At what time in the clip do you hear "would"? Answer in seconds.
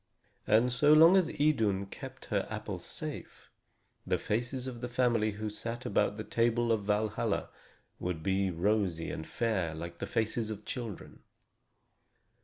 7.99-8.23